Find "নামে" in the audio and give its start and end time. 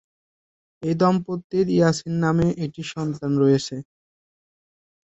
2.23-2.47